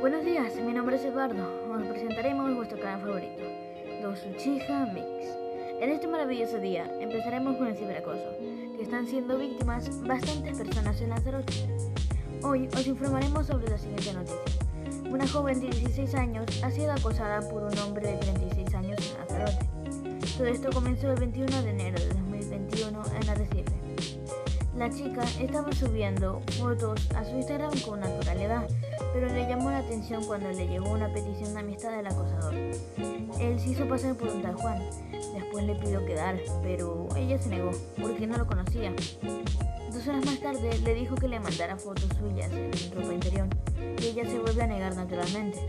[0.00, 1.44] Buenos días, mi nombre es Eduardo.
[1.72, 3.42] Os presentaremos vuestro canal favorito,
[4.02, 5.06] Dos Uchiha Mix.
[5.80, 8.36] En este maravilloso día empezaremos con el ciberacoso,
[8.76, 11.52] que están siendo víctimas bastantes personas en Lanzarote.
[12.42, 15.10] Hoy os informaremos sobre la siguiente noticia.
[15.10, 19.18] Una joven de 16 años ha sido acosada por un hombre de 36 años en
[19.18, 19.66] Lanzarote.
[20.36, 23.83] Todo esto comenzó el 21 de enero de 2021 en Arrecife.
[24.76, 28.66] La chica estaba subiendo fotos a su Instagram con naturalidad,
[29.12, 32.54] pero le llamó la atención cuando le llegó una petición de amistad del acosador.
[33.40, 34.82] Él se hizo pasar por un tal Juan,
[35.32, 37.70] después le pidió quedar, pero ella se negó
[38.02, 38.92] porque no lo conocía.
[39.92, 43.46] Dos horas más tarde le dijo que le mandara fotos suyas en ropa interior
[44.00, 45.60] y ella se vuelve a negar naturalmente.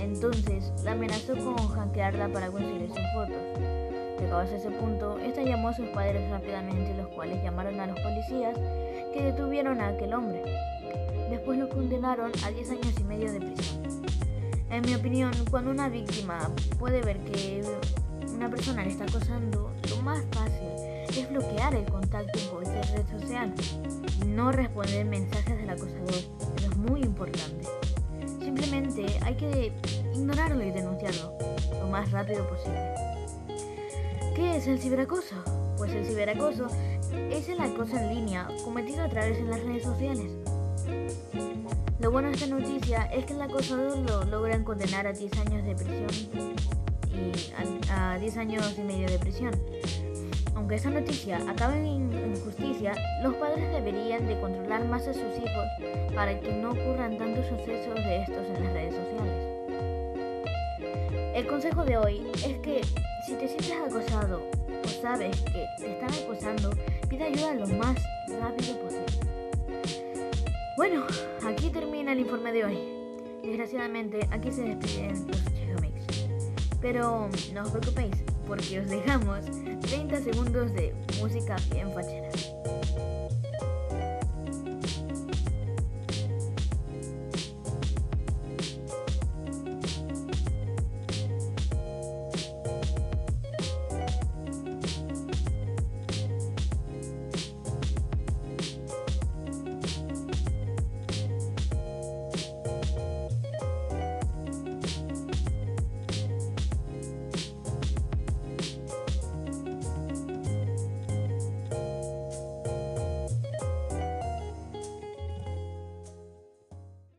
[0.00, 3.79] Entonces la amenazó con hackearla para conseguir sus fotos.
[4.20, 7.98] Llegados a ese punto, esta llamó a sus padres rápidamente, los cuales llamaron a los
[8.00, 8.54] policías
[9.14, 10.42] que detuvieron a aquel hombre.
[11.30, 13.82] Después lo condenaron a 10 años y medio de prisión.
[14.68, 16.38] En mi opinión, cuando una víctima
[16.78, 17.62] puede ver que
[18.34, 20.68] una persona le está acosando, lo más fácil
[21.08, 23.54] es bloquear el contacto en cualquier red social.
[24.26, 27.66] No responder mensajes del acosador, eso es muy importante.
[28.38, 29.72] Simplemente hay que
[30.14, 31.32] ignorarlo y denunciarlo
[31.80, 33.19] lo más rápido posible.
[34.34, 35.34] ¿Qué es el ciberacoso?
[35.76, 36.66] Pues el ciberacoso
[37.30, 40.30] es el acoso en línea cometido a través de las redes sociales.
[41.98, 45.64] Lo bueno de esta noticia es que el acosador lo logran condenar a 10 años
[45.64, 46.08] de prisión
[47.12, 47.52] y
[47.90, 49.50] a, 10 años y medio de prisión.
[50.54, 56.14] Aunque esta noticia acabe en injusticia, los padres deberían de controlar más a sus hijos
[56.14, 59.59] para que no ocurran tantos sucesos de estos en las redes sociales.
[61.40, 62.82] El consejo de hoy es que
[63.24, 64.42] si te sientes acosado
[64.84, 66.68] o sabes que te están acosando,
[67.08, 67.96] pide ayuda lo más
[68.38, 69.06] rápido posible.
[70.76, 71.06] Bueno,
[71.42, 72.78] aquí termina el informe de hoy.
[73.42, 75.26] Desgraciadamente, aquí se despiden
[75.72, 76.26] los Mix.
[76.82, 79.46] Pero no os preocupéis, porque os dejamos
[79.80, 82.28] 30 segundos de música bien fachera.